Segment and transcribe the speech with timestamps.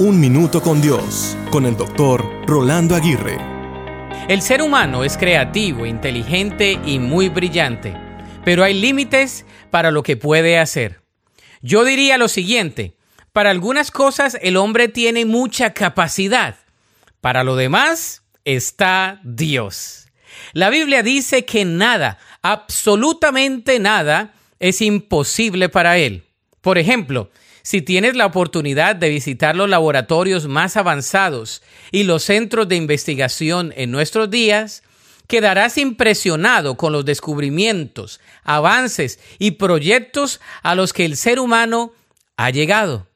[0.00, 3.36] Un Minuto con Dios, con el doctor Rolando Aguirre.
[4.28, 7.96] El ser humano es creativo, inteligente y muy brillante,
[8.44, 11.02] pero hay límites para lo que puede hacer.
[11.62, 12.94] Yo diría lo siguiente,
[13.32, 16.54] para algunas cosas el hombre tiene mucha capacidad,
[17.20, 20.06] para lo demás está Dios.
[20.52, 26.22] La Biblia dice que nada, absolutamente nada, es imposible para él.
[26.60, 27.32] Por ejemplo,
[27.62, 33.72] si tienes la oportunidad de visitar los laboratorios más avanzados y los centros de investigación
[33.76, 34.82] en nuestros días,
[35.26, 41.92] quedarás impresionado con los descubrimientos, avances y proyectos a los que el ser humano
[42.36, 43.06] ha llegado.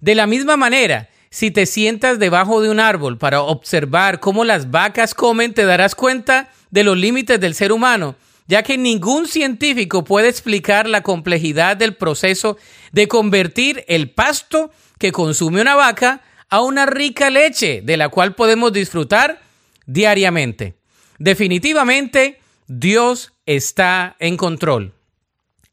[0.00, 4.70] De la misma manera, si te sientas debajo de un árbol para observar cómo las
[4.70, 8.16] vacas comen, te darás cuenta de los límites del ser humano
[8.48, 12.56] ya que ningún científico puede explicar la complejidad del proceso
[12.92, 18.34] de convertir el pasto que consume una vaca a una rica leche de la cual
[18.34, 19.42] podemos disfrutar
[19.86, 20.74] diariamente.
[21.18, 24.94] Definitivamente, Dios está en control.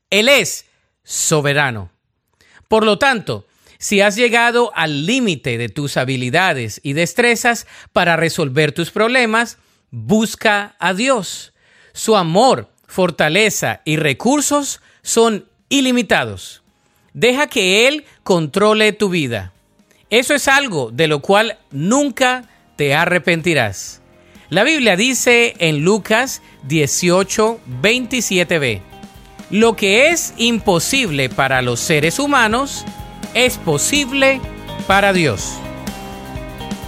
[0.10, 0.66] Él es
[1.04, 1.92] soberano.
[2.68, 8.74] Por lo tanto, si has llegado al límite de tus habilidades y destrezas para resolver
[8.74, 9.60] tus problemas,
[9.92, 11.54] busca a Dios.
[11.96, 16.62] Su amor, fortaleza y recursos son ilimitados.
[17.14, 19.54] Deja que Él controle tu vida.
[20.10, 24.02] Eso es algo de lo cual nunca te arrepentirás.
[24.50, 28.82] La Biblia dice en Lucas 18, 27b,
[29.50, 32.84] lo que es imposible para los seres humanos
[33.34, 34.42] es posible
[34.86, 35.54] para Dios.